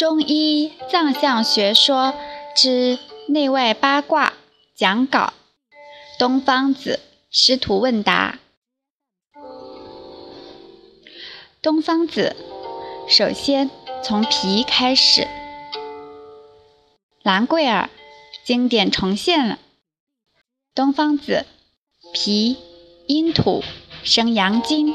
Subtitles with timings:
[0.00, 2.14] 中医藏象学说
[2.56, 4.32] 之内外八卦
[4.74, 5.34] 讲稿，
[6.18, 7.00] 东方子
[7.30, 8.38] 师徒问答。
[11.60, 12.34] 东方子，
[13.10, 13.68] 首先
[14.02, 15.28] 从脾开始。
[17.22, 17.90] 兰桂儿，
[18.42, 19.58] 经典重现了。
[20.74, 21.44] 东方子，
[22.14, 22.56] 脾
[23.06, 23.62] 阴土
[24.02, 24.94] 生阳经，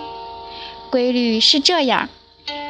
[0.89, 2.09] 规律是这样：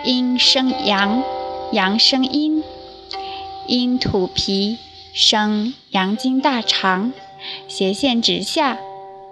[0.04, 1.24] 阴生阳，
[1.72, 2.64] 阳生阴，
[3.68, 4.78] 阴土脾
[5.14, 7.12] 生阳经大肠，
[7.68, 8.78] 斜线直下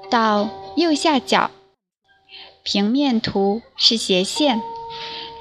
[0.10, 1.52] 到右下角。
[2.64, 4.62] 平面图是斜线，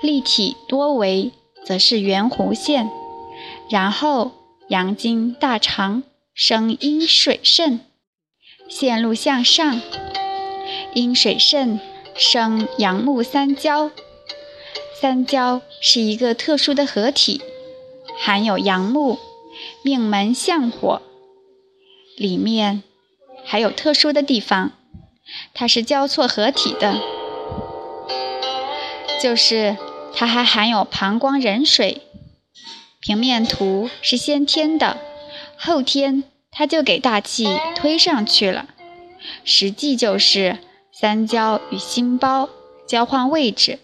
[0.00, 1.32] 立体多维
[1.64, 2.90] 则是圆弧线。
[3.70, 4.32] 然后
[4.68, 6.02] 阳经大肠
[6.34, 7.80] 生阴水肾，
[8.68, 9.80] 线路向上，
[10.94, 11.80] 阴水肾
[12.14, 13.90] 生阳木三焦。
[15.02, 17.42] 三焦是一个特殊的合体，
[18.20, 19.18] 含有阳木，
[19.82, 21.02] 命门相火。
[22.16, 22.84] 里面
[23.44, 24.70] 还有特殊的地方。
[25.54, 27.00] 它是交错合体的，
[29.20, 29.76] 就是
[30.14, 32.02] 它还含有膀胱壬水。
[33.00, 34.98] 平面图是先天的，
[35.58, 36.22] 后天
[36.52, 38.68] 它就给大气推上去了。
[39.42, 40.58] 实际就是
[40.92, 42.48] 三焦与心包
[42.86, 43.80] 交换位置，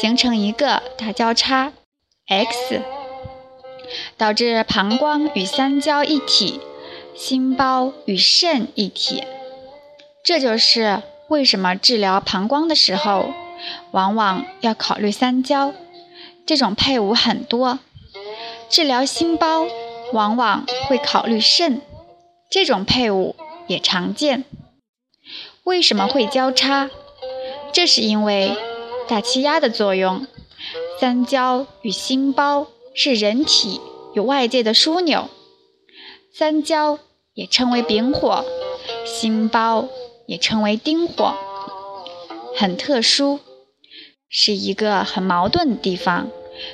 [0.00, 1.72] 形成一个大交叉
[2.26, 2.82] X，
[4.16, 6.60] 导致膀胱与三焦一体，
[7.14, 9.24] 心包与肾一体。
[10.24, 13.32] 这就是为什么治疗膀胱的时候，
[13.92, 15.72] 往往要考虑三焦
[16.44, 17.78] 这种配伍很多；
[18.68, 19.66] 治疗心包，
[20.12, 21.80] 往往会考虑肾
[22.50, 23.34] 这种配伍
[23.66, 24.44] 也常见。
[25.64, 26.90] 为什么会交叉？
[27.72, 28.56] 这是因为
[29.08, 30.26] 大气压的作用。
[31.00, 33.80] 三焦与心包是人体
[34.14, 35.28] 与外界的枢纽，
[36.32, 36.98] 三焦
[37.34, 38.44] 也称为丙火，
[39.04, 39.88] 心包。
[40.26, 41.34] 也称为丁火，
[42.54, 43.40] 很特殊，
[44.28, 46.28] 是一个很矛盾的地方，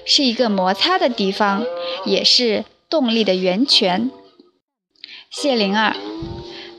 [0.05, 1.65] 是一个摩擦的地方，
[2.05, 4.11] 也是动力的源泉。
[5.31, 5.95] 谢灵儿，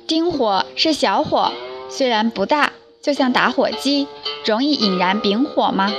[0.06, 1.54] 丁火是小火，
[1.90, 2.74] 虽然不大，
[3.06, 4.08] 就像打火机，
[4.48, 5.94] 容易引燃丙火吗？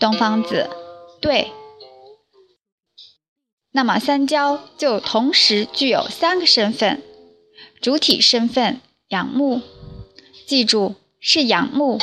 [0.00, 0.68] 东方子，
[1.20, 1.52] 对。
[3.70, 7.00] 那么三焦就同时具有三个身份，
[7.80, 8.80] 主体身份。
[9.10, 9.60] 养木，
[10.46, 11.98] 记住是养木，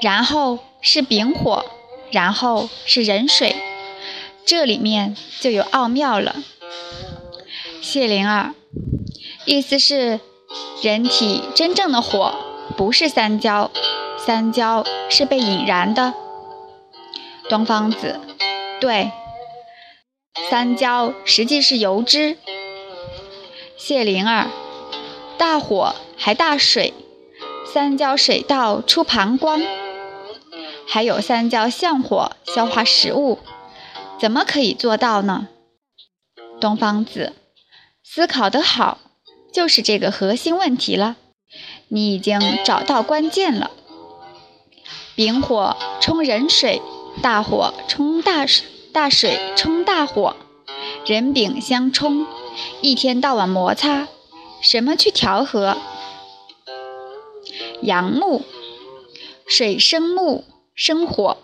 [0.00, 1.64] 然后是丙火，
[2.10, 3.56] 然后是壬水，
[4.46, 6.36] 这里面就有奥妙了。
[7.82, 8.54] 谢灵儿，
[9.46, 10.20] 意思是
[10.82, 12.34] 人体真正的火
[12.74, 13.70] 不是三焦，
[14.18, 16.14] 三焦是被引燃的。
[17.48, 18.18] 东方子，
[18.80, 19.12] 对，
[20.50, 22.36] 三焦实际是油脂。
[23.76, 24.48] 谢灵儿。
[25.38, 26.94] 大火还大水，
[27.72, 29.62] 三焦水道出膀胱，
[30.88, 33.38] 还有三焦相火消化食物，
[34.18, 35.48] 怎么可以做到呢？
[36.58, 37.34] 东方子，
[38.02, 38.98] 思考得好，
[39.52, 41.16] 就是这个核心问题了。
[41.88, 43.70] 你已经找到关键了。
[45.14, 46.82] 丙火冲壬水，
[47.22, 50.36] 大火冲大水，大水冲大火，
[51.06, 52.26] 人丙相冲，
[52.82, 54.08] 一天到晚摩擦。
[54.60, 55.76] 什么去调和？
[57.82, 58.42] 阳木，
[59.46, 61.36] 水生木生火。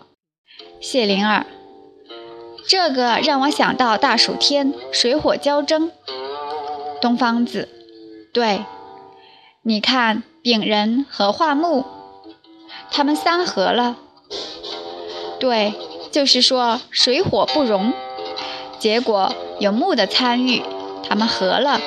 [0.81, 1.45] 谢灵儿，
[2.67, 5.91] 这个让我想到大暑天水火交争。
[6.99, 7.69] 东方子，
[8.33, 8.65] 对，
[9.65, 11.85] 你看丙人和化木，
[12.91, 13.95] 他们三合了。
[15.39, 15.73] 对，
[16.11, 17.93] 就是说水火不容，
[18.77, 20.61] 结果有木的参与，
[21.07, 21.79] 他们合了。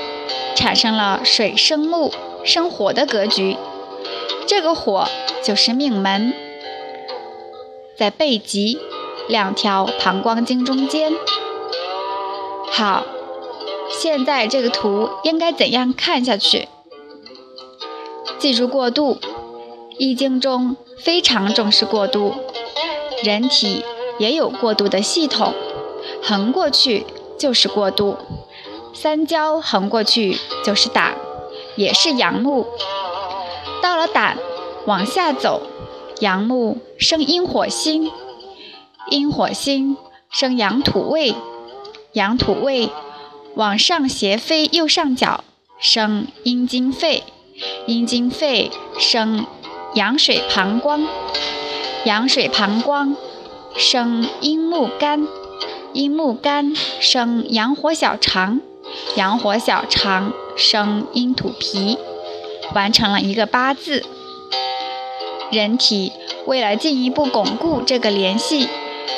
[0.54, 2.10] 产生了水生木
[2.42, 3.58] 生火的格局，
[4.46, 5.06] 这个火
[5.44, 6.32] 就是命门，
[7.98, 8.78] 在背脊
[9.28, 11.12] 两条膀胱经中间。
[12.70, 13.04] 好，
[13.90, 16.70] 现在这个图应该怎样看下去？
[18.38, 19.18] 记住过渡，
[19.98, 22.34] 易经中非常重视过渡，
[23.22, 23.84] 人体
[24.18, 25.54] 也有过渡的系统，
[26.22, 27.06] 横过去
[27.38, 28.16] 就是过渡。
[28.92, 31.16] 三焦横过去就是胆，
[31.76, 32.66] 也是阳木。
[33.82, 34.38] 到了胆，
[34.86, 35.62] 往下走，
[36.20, 38.10] 阳木生阴火星，
[39.10, 39.96] 阴火星
[40.30, 41.34] 生阳土胃，
[42.12, 42.90] 阳土胃
[43.54, 45.44] 往上斜飞右上角，
[45.78, 47.22] 生阴经肺，
[47.86, 49.46] 阴经肺生
[49.94, 51.06] 阳水膀胱，
[52.04, 53.16] 阳水膀胱
[53.76, 55.26] 生阴木肝，
[55.92, 58.60] 阴木肝生阳火小肠，
[59.14, 61.98] 阳火小肠生阴土脾，
[62.74, 64.04] 完成了一个八字。
[65.50, 66.12] 人体
[66.46, 68.68] 为了进一步巩固这个联系，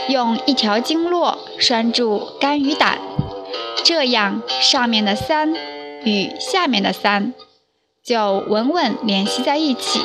[0.09, 2.99] 用一条经络拴住肝与胆，
[3.83, 5.55] 这样上面的三
[6.05, 7.33] 与下面的三
[8.09, 10.01] 就稳稳联系在一起。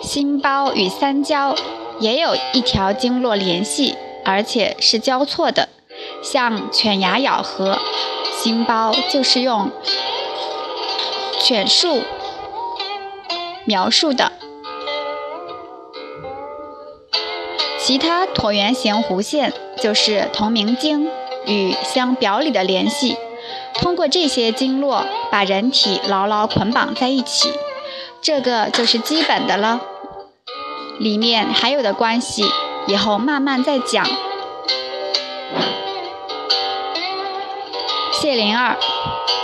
[0.00, 1.56] 心包与三焦
[1.98, 5.68] 也有一条经络联系，而且是交错的，
[6.22, 7.80] 像犬牙咬合。
[8.38, 9.72] 心包就是用
[11.40, 12.02] 犬术
[13.64, 14.30] 描述的。
[17.80, 21.10] 其他椭圆形弧线就是同名经
[21.46, 23.16] 与相表里的联系，
[23.82, 27.52] 通过这些经络把人体牢牢捆绑在一起，
[28.22, 29.80] 这个就是基本的了。
[30.98, 32.44] 里面还有的关系，
[32.86, 34.06] 以后慢慢再讲。
[38.12, 38.76] 谢灵儿，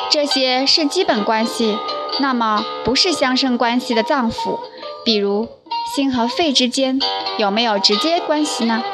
[0.08, 1.76] 这些是基本关系，
[2.20, 4.60] 那么不是相生关系的脏腑，
[5.04, 5.48] 比如
[5.96, 7.00] 心和肺之间
[7.38, 8.84] 有没有直接关系呢？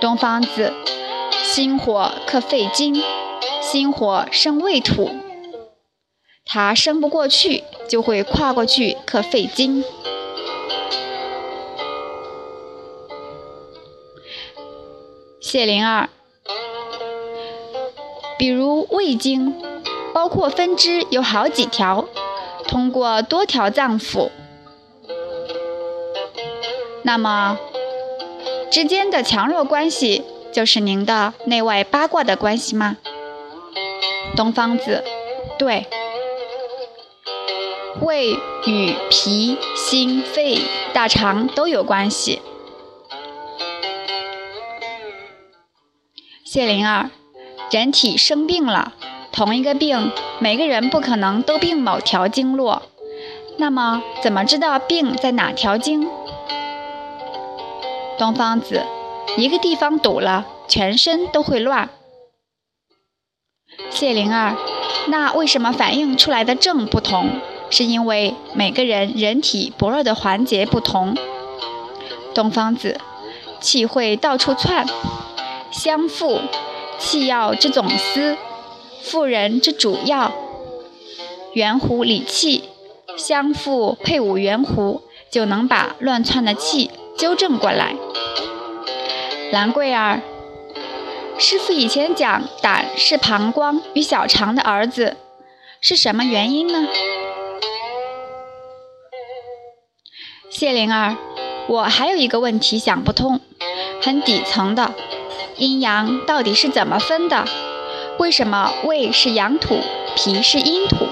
[0.00, 0.72] 东方子，
[1.42, 3.02] 心火克肺经，
[3.60, 5.10] 心火生胃土，
[6.44, 9.84] 它生不过去，就会跨过去克肺经。
[15.40, 16.08] 谢灵儿，
[18.36, 19.54] 比如胃经，
[20.12, 22.08] 包括分支有好几条，
[22.66, 24.30] 通过多条脏腑，
[27.02, 27.58] 那么
[28.70, 32.96] 之间的强弱关系就是您的内外八卦的关系吗？
[34.36, 35.04] 东方子，
[35.58, 35.86] 对，
[38.00, 38.32] 胃
[38.66, 40.58] 与脾、心、肺、
[40.92, 42.42] 大肠都有关系。
[46.44, 47.10] 谢灵儿，
[47.70, 48.94] 人体生病了，
[49.30, 50.10] 同一个病，
[50.40, 52.82] 每个人不可能都病某条经络，
[53.56, 56.08] 那么怎么知道病在哪条经？
[58.18, 58.82] 东方子，
[59.36, 61.88] 一个地方堵了，全身都会乱。
[63.90, 64.56] 谢灵儿，
[65.08, 67.28] 那为什么反映出来的症不同？
[67.70, 71.16] 是因为每个人人体薄弱的环节不同。
[72.34, 73.00] 东方子，
[73.60, 74.86] 气会到处窜。
[75.70, 76.40] 相附，
[76.98, 78.36] 气药之总司，
[79.02, 80.32] 妇人之主要。
[81.52, 82.64] 圆弧理气，
[83.16, 85.00] 相附配伍圆弧，
[85.30, 87.96] 就能把乱窜的气纠正过来。
[89.52, 90.20] 兰桂儿，
[91.36, 95.16] 师傅以前讲胆是膀胱与小肠的儿子，
[95.80, 96.88] 是什么原因呢？
[100.48, 101.16] 谢灵儿，
[101.66, 103.40] 我还有一个问题想不通，
[104.00, 104.94] 很底层的。
[105.56, 107.44] 阴阳到底是怎么分的？
[108.18, 109.80] 为什么胃是阳土，
[110.16, 111.06] 脾是阴土？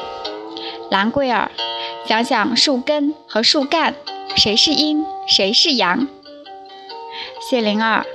[0.90, 1.50] 兰桂儿，
[2.06, 3.94] 想想树根和树干，
[4.36, 6.06] 谁是阴，谁是阳？
[7.40, 8.06] 谢灵儿，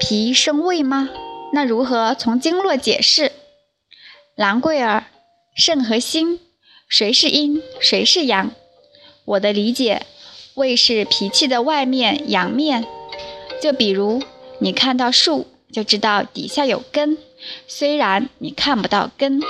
[0.00, 1.08] 脾生胃吗？
[1.54, 3.30] 那如何从经络解释？
[4.34, 5.04] 兰桂儿，
[5.56, 6.40] 肾和心，
[6.88, 8.50] 谁是阴，谁是阳？
[9.24, 10.04] 我的理解，
[10.54, 12.84] 胃是脾气的外面阳面，
[13.62, 14.20] 就比如
[14.58, 15.46] 你看到树。
[15.72, 17.18] 就知道底下有根，
[17.66, 19.40] 虽然你看不到根。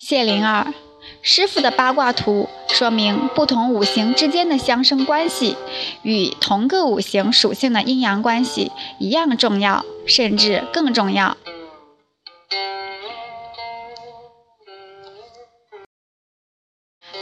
[0.00, 0.74] 谢灵儿，
[1.20, 5.56] 师傅的八卦图说明不同五行之间的相生关系，
[6.02, 11.36] 与同个五行属性的阴阳关系一样重要，甚至更重要。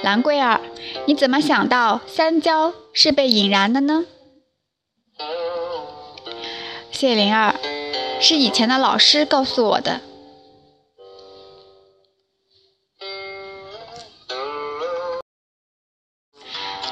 [0.02, 0.60] 兰桂儿，
[1.06, 4.04] 你怎么想到三焦是被引燃的呢？
[6.92, 7.56] 谢灵儿，
[8.20, 10.00] 是以前的老师告诉我的。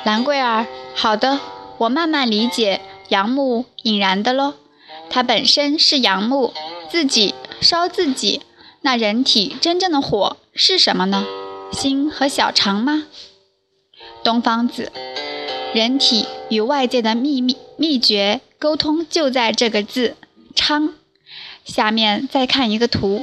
[0.05, 1.41] 兰桂儿，好的，
[1.79, 4.53] 我慢慢理解阳木引燃的喽。
[5.09, 6.53] 它本身是阳木，
[6.91, 8.43] 自己烧自己。
[8.83, 11.25] 那人体真正的火是什么呢？
[11.73, 13.07] 心和小肠吗？
[14.23, 14.93] 东方子，
[15.73, 20.17] 人体与外界的秘密秘诀沟通就在这个字
[20.55, 20.93] “昌”。
[21.65, 23.23] 下面再看一个图，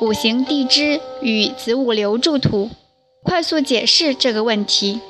[0.00, 2.70] 五行地支与子午流注图，
[3.22, 5.00] 快速解释这个问题。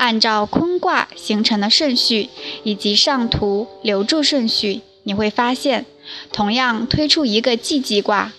[0.00, 2.30] 按照坤卦形成的顺序
[2.64, 5.84] 以及上图留注顺序，你会发现，
[6.32, 8.32] 同样推出一个既济卦，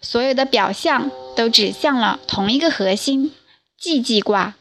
[0.00, 1.10] 所有的表象。
[1.38, 3.32] 都指向了同一个核心——
[3.80, 4.56] 寂寂卦。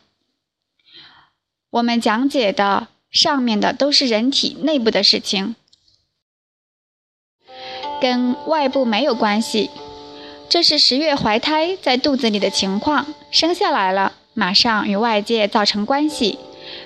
[1.71, 5.55] 我们讲解的上面的都是人体内部的事情，
[7.99, 9.71] 跟外部没有关系。
[10.47, 16.37] 这是十月怀胎在肚子里的情况，生下来了，马上与外界造成关系。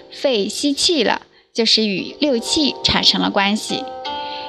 [0.10, 3.84] 肺吸气了，就是与六气产生了关系，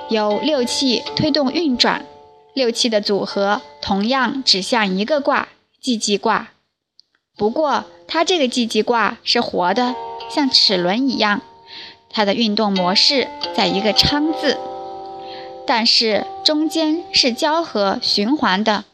[0.09, 2.07] 由六气推动运转。
[2.55, 5.49] 六气的组合同样指向一个卦——
[5.83, 6.51] 寂寂卦。
[7.37, 9.97] 不过，它这个寂寂卦是活的，
[10.31, 11.43] 像齿轮一样，
[12.09, 14.57] 它的运动模式在一个昌字，
[15.67, 18.85] 但是中间是交合循环的。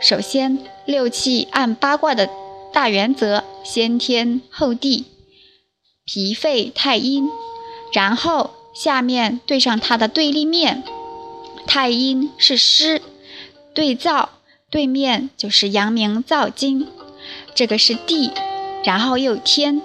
[0.00, 2.30] 首先，六气按八卦的
[2.72, 5.04] 大原则，先天后地，
[6.04, 7.28] 脾肺太阴，
[7.92, 10.82] 然后下面对上它的对立面。
[11.66, 13.00] 太阴是湿，
[13.74, 14.28] 对燥，
[14.70, 16.88] 对面就是阳明燥金，
[17.54, 18.32] 这个是地，
[18.84, 19.80] 然后又天。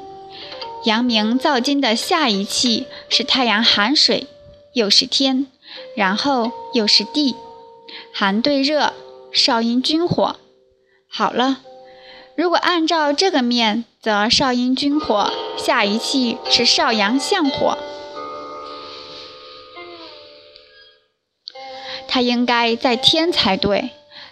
[0.85, 4.27] 阳明燥金的下一气是太阳寒水，
[4.73, 5.47] 又是天，
[5.95, 7.35] 然后又是地，
[8.13, 8.93] 寒对热，
[9.33, 10.37] 少阴君火。
[11.09, 11.59] 好了，
[12.37, 17.75] 如果按照这个面，则少阴君火下一气是少阳相火。
[22.07, 23.89] 它应该在天才对，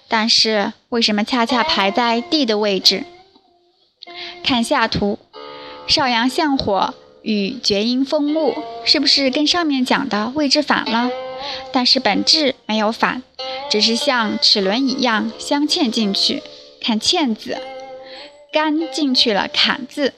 [0.08, 3.06] 但是为什么恰恰排在地的位置？
[4.44, 5.18] 看下图，
[5.88, 6.94] 少阳相火
[7.24, 8.54] 与厥阴风木，
[8.86, 11.10] 是不是跟上面讲的位置反了？
[11.74, 13.24] 但是本质没有反，
[13.68, 16.44] 只是像齿轮一样镶嵌进去。
[16.80, 17.58] 看嵌字，
[18.56, 20.14] 干进去了，坎字，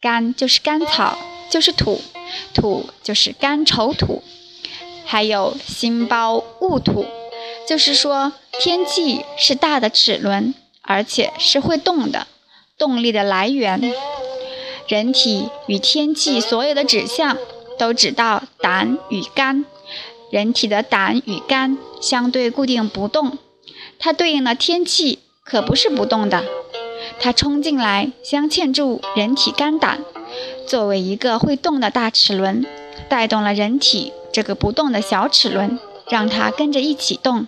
[0.00, 1.18] 干就是干草，
[1.50, 2.00] 就是土，
[2.54, 4.22] 土就是干丑土。
[5.04, 7.04] 还有心包戊土，
[7.68, 12.26] 就是说天气是大的齿轮，而且是会动的，
[12.78, 13.92] 动力的来源。
[14.88, 17.36] 人体与天气所有的指向
[17.78, 19.66] 都指到胆与肝，
[20.30, 23.36] 人体的胆与肝相对固定不动，
[23.98, 26.42] 它对应的天气可不是不动的，
[27.22, 30.04] 它冲进来镶嵌住人体肝胆，
[30.66, 32.66] 作为一个会动的大齿轮，
[33.08, 34.12] 带动了人体。
[34.32, 37.46] 这个不动的小齿轮，让它跟着一起动，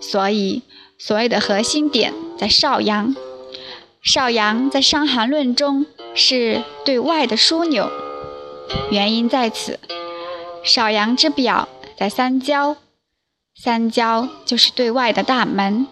[0.00, 0.62] 所以
[0.98, 3.14] 所谓的核心点在少阳。
[4.02, 7.90] 少阳在《伤寒论》中是对外的枢纽，
[8.90, 9.78] 原因在此。
[10.64, 11.68] 少阳之表
[11.98, 12.76] 在三焦，
[13.54, 15.86] 三焦就是对外的大门，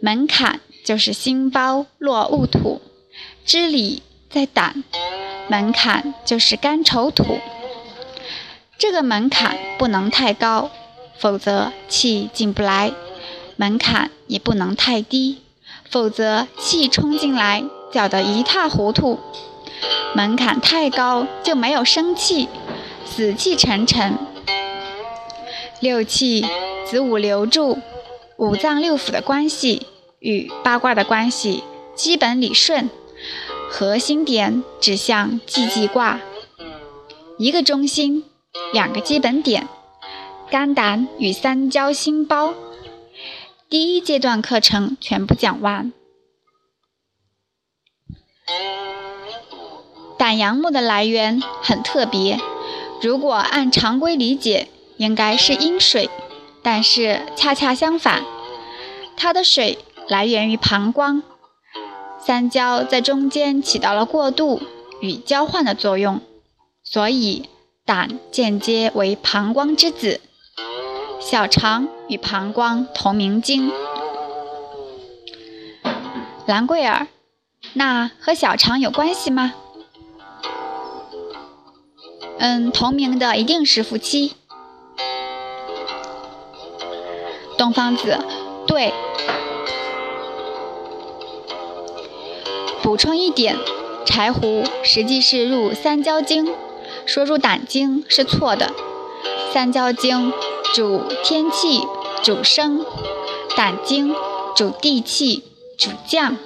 [0.00, 2.80] 门槛就是心包络戊土，
[3.44, 4.82] 知理在胆，
[5.48, 7.38] 门槛就是肝丑土。
[8.78, 10.70] 这个门槛不能太高，
[11.16, 12.92] 否则气进不来；
[13.56, 15.42] 门槛也不能太低，
[15.88, 17.62] 否则气冲进来
[17.92, 19.20] 搅得一塌糊涂。
[20.14, 22.48] 门槛太高就没有生气，
[23.06, 24.18] 死气沉沉。
[25.78, 26.44] 六气
[26.84, 27.78] 子午流注，
[28.36, 29.86] 五脏六腑的关系
[30.22, 31.62] 与八卦的关系
[31.94, 32.88] 基本理顺，
[33.68, 36.20] 核心点指向寂寂卦，
[37.38, 38.24] 一个中心。
[38.74, 39.66] 两个基本点，
[40.50, 42.52] 肝胆与三焦心包。
[43.70, 45.90] 第一阶段课程全部讲完。
[50.18, 52.38] 胆阳木的来源很特别，
[53.00, 56.10] 如果按常规理解，应该是阴水，
[56.62, 58.22] 但是恰恰相反，
[59.16, 59.78] 它的水
[60.08, 61.22] 来源于膀胱，
[62.18, 64.60] 三焦在中间起到了过渡
[65.00, 66.20] 与交换的作用，
[66.82, 67.48] 所以。
[67.84, 70.20] 胆间接为膀胱之子，
[71.18, 73.72] 小肠与膀胱同名经。
[76.46, 77.08] 兰桂儿，
[77.72, 79.52] 那和小肠有关系吗？
[82.38, 84.34] 嗯，同名的一定是夫妻。
[87.58, 88.16] 东方子，
[88.68, 88.94] 对。
[92.92, 93.56] 补充一点，
[94.04, 96.52] 柴胡实际是入三焦经。
[97.06, 98.74] 说入胆经是错的，
[99.50, 100.30] 三焦经
[100.74, 101.86] 主天气，
[102.22, 102.84] 主升；
[103.56, 104.14] 胆经
[104.54, 105.42] 主地气，
[105.78, 106.36] 主降；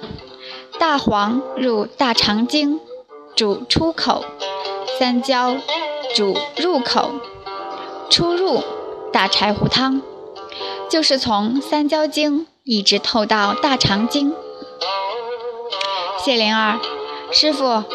[0.79, 2.79] 大黄入大肠经，
[3.35, 4.21] 主出口；
[4.97, 5.57] 三焦
[6.15, 7.11] 主入口，
[8.09, 8.63] 出入
[9.11, 10.01] 大柴胡汤，
[10.89, 14.33] 就是从三焦经一直透到大肠经。
[16.27, 16.81] 谢灵儿，
[17.31, 17.85] 师傅。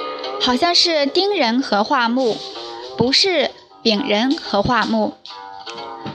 [0.40, 2.34] 好像是丁人和化木，
[2.96, 3.50] 不是
[3.82, 5.12] 丙人和化木。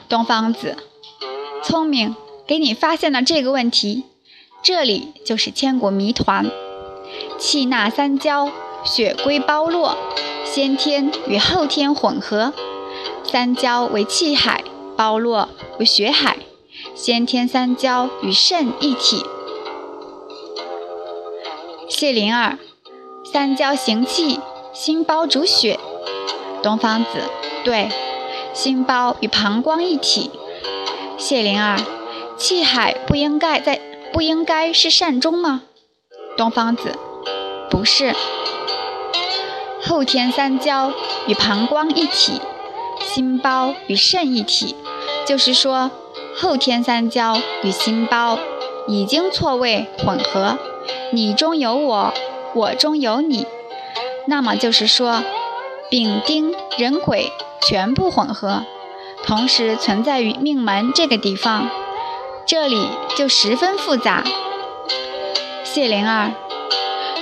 [0.10, 0.76] 东方子，
[1.64, 2.16] 聪明，
[2.48, 4.06] 给你发现了这个问题。
[4.64, 6.50] 这里就是千古谜团。
[7.38, 8.50] 气纳三焦，
[8.84, 9.96] 血归包络，
[10.44, 12.52] 先天与后天混合，
[13.24, 14.64] 三焦为气海，
[14.96, 16.38] 包络为血海，
[16.96, 19.24] 先天三焦与肾一体。
[21.90, 22.60] 谢灵儿，
[23.32, 24.42] 三焦行气，
[24.74, 25.80] 心包主血。
[26.62, 27.22] 东方子，
[27.64, 27.90] 对，
[28.54, 30.30] 心包与膀胱一体。
[31.18, 31.80] 谢灵儿，
[32.38, 33.80] 气海不应该在，
[34.12, 35.62] 不应该是膻中吗？
[36.36, 36.94] 东方子，
[37.70, 38.14] 不是。
[39.82, 40.92] 后天三焦
[41.28, 42.42] 与膀胱一体，
[43.00, 44.76] 心包与肾一体，
[45.26, 45.90] 就是说
[46.36, 48.38] 后天三焦与心包
[48.88, 50.58] 已经错位混合，
[51.12, 52.14] 你中有我，
[52.54, 53.46] 我中有你，
[54.28, 55.24] 那么就是说
[55.90, 58.64] 丙丁壬癸全部混合。
[59.26, 61.70] 同时存在于命门这个地方，
[62.46, 64.24] 这里就十分复杂。
[65.64, 66.32] 谢灵儿，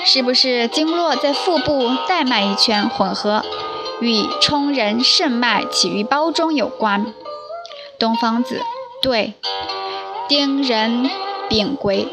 [0.03, 3.43] 是不是经络在腹部带脉一圈混合，
[4.01, 7.13] 与冲人肾脉起于胞中有关？
[7.97, 8.61] 东方子，
[9.01, 9.33] 对，
[10.27, 11.09] 丁壬
[11.49, 12.07] 丙癸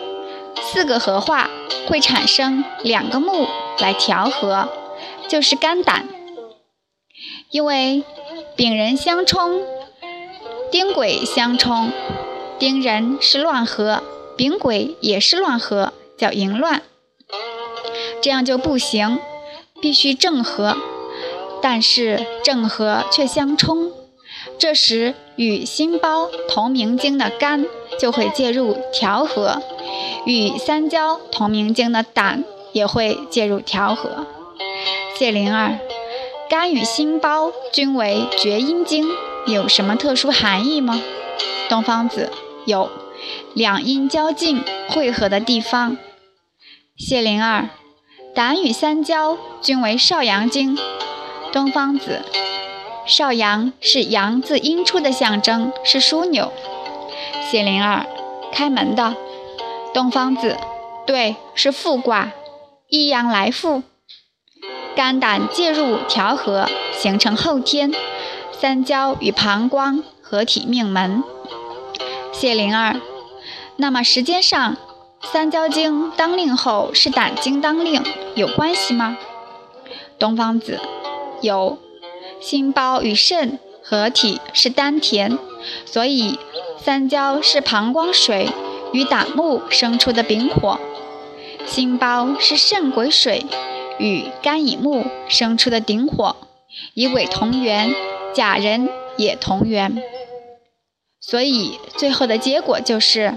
[0.62, 1.50] 四个合化
[1.88, 4.69] 会产生两个木来调和，
[5.28, 6.09] 就是肝胆，
[7.50, 8.04] 因为
[8.57, 9.62] 丙壬相冲。
[10.71, 11.92] 丁癸相冲，
[12.59, 14.02] 丁壬是乱合，
[14.38, 16.81] 丙癸也是乱合，叫淫乱。
[18.23, 19.19] 这样就不行，
[19.83, 20.78] 必须正合。
[21.61, 23.92] 但是正合却相冲，
[24.59, 27.66] 这时与心包同名经的肝
[28.00, 29.62] 就会介入调和，
[30.24, 34.26] 与三焦同名经的胆也会介入调和。
[35.18, 35.78] 谢灵儿，
[36.48, 39.06] 肝与心包均为厥阴经。
[39.46, 41.02] 有什么特殊含义吗？
[41.68, 42.30] 东方子
[42.64, 42.88] 有，
[43.54, 45.96] 两阴交近汇合的地方。
[46.96, 47.70] 谢灵儿，
[48.35, 50.78] 胆与三焦均为少阳经。
[51.52, 52.22] 东方子，
[53.04, 56.52] 少阳是阳自阴出的象征，是枢纽。
[57.50, 58.06] 谢灵儿，
[58.52, 59.16] 开门的。
[59.94, 60.57] 东方子，
[61.07, 62.33] 对，是复卦，
[62.88, 63.83] 一阳来复，
[64.96, 67.92] 肝胆介入调和，形成后天。
[68.52, 71.24] 三焦与膀胱合体命门，
[72.33, 73.00] 谢灵儿。
[73.74, 74.76] 那么时间上，
[75.20, 78.05] 三焦经当令后是胆经当令，
[78.37, 79.18] 有关系吗？
[80.18, 80.78] 东方子，
[81.40, 81.78] 有。
[82.40, 85.38] 心包与肾合体是丹田，
[85.85, 86.38] 所以
[86.78, 88.48] 三焦是膀胱水
[88.92, 90.78] 与胆木生出的丙火，
[91.66, 93.46] 心包是肾癸水
[93.98, 96.37] 与肝乙木生出的丁火，
[96.94, 97.94] 乙癸同源。
[98.35, 100.02] 甲人也同源，
[101.20, 103.35] 所以最后的结果就是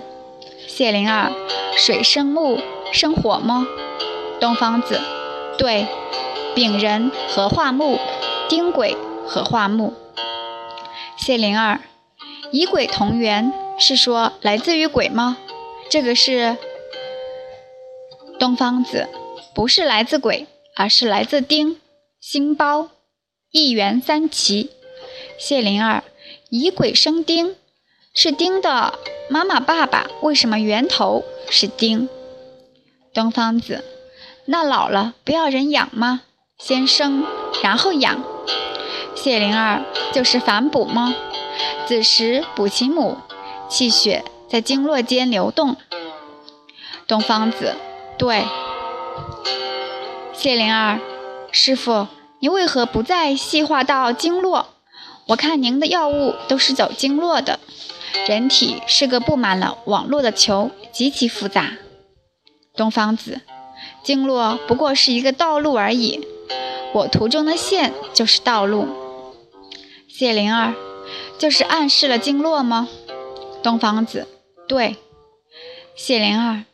[0.69, 1.33] 谢灵儿，
[1.75, 2.61] 水生木
[2.93, 3.67] 生火吗？
[4.39, 5.01] 东方子，
[5.57, 5.85] 对，
[6.55, 7.99] 丙人合化木，
[8.47, 8.95] 丁癸
[9.27, 9.93] 合化木。
[11.17, 11.81] 谢灵儿，
[12.51, 15.35] 乙癸同源是说来自于癸吗？
[15.89, 16.57] 这个是
[18.39, 19.07] 东方子，
[19.53, 21.79] 不是来自癸，而是来自丁，
[22.19, 22.89] 心包，
[23.51, 24.71] 一元三奇。
[25.37, 26.03] 谢灵儿，
[26.49, 27.55] 以鬼生丁，
[28.13, 32.09] 是丁的妈妈爸爸，为什么源头是丁？
[33.13, 33.83] 东方子，
[34.45, 36.23] 那老了不要人养吗？
[36.57, 37.25] 先生
[37.63, 38.23] 然后养。
[39.15, 41.15] 谢灵儿，就是反哺吗？
[41.87, 43.17] 子时补其母，
[43.69, 45.75] 气血在经络间流动。
[47.07, 47.75] 东方子，
[48.17, 48.45] 对。
[50.33, 50.99] 谢灵儿，
[51.51, 52.07] 师傅，
[52.39, 54.67] 你为何不再细化到经络？
[55.27, 57.59] 我看您的药物都是走经络的，
[58.27, 61.71] 人体是个布满了网络的球，极其复杂。
[62.75, 63.41] 东方子，
[64.03, 66.27] 经络不过是一个道路而已，
[66.93, 68.87] 我图中的线就是道路。
[70.07, 70.75] 谢灵儿，
[71.39, 72.87] 就是暗示了经络吗？
[73.63, 74.27] 东方子，
[74.67, 74.97] 对。
[75.95, 76.65] 谢灵儿，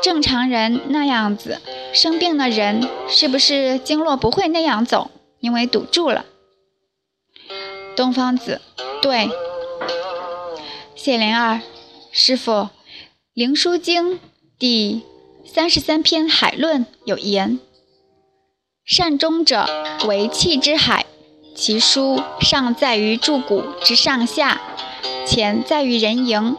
[0.00, 1.60] 正常人那样子，
[1.92, 5.10] 生病的人是不是经络不会那样走，
[5.40, 6.24] 因为堵住了？
[7.96, 8.60] 东方子，
[9.02, 9.28] 对。
[10.94, 11.60] 谢灵儿，
[12.12, 12.52] 师傅，
[13.34, 14.14] 《灵枢经》
[14.58, 15.02] 第
[15.44, 17.58] 三十三篇《海论》有言
[18.86, 19.66] ：“善终者
[20.06, 21.04] 为气之海，
[21.56, 24.60] 其书上在于柱骨之上下，
[25.26, 26.56] 前在于人迎。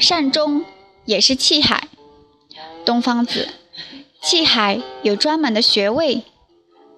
[0.00, 0.64] 善终
[1.04, 1.86] 也是气海。”
[2.84, 3.50] 东方子，
[4.22, 6.22] 气海有专门的穴位，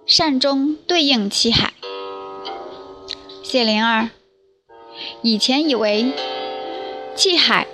[0.06, 1.74] 善终对应气海。
[3.42, 4.10] 谢灵儿，
[5.20, 6.12] 以前以为
[7.14, 7.66] 气海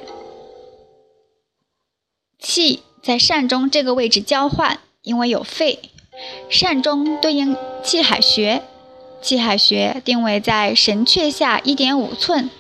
[2.41, 5.79] 气在膻中这个位置交换，因为有肺。
[6.51, 8.63] 膻中对应气海穴，
[9.23, 12.51] 气海穴定位在神阙下一点五寸，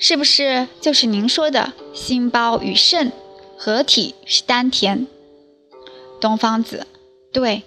[0.00, 3.12] 是不是就是您说的心包与肾
[3.56, 5.06] 合体是丹田？
[6.18, 6.86] 东方子，
[7.30, 7.62] 对，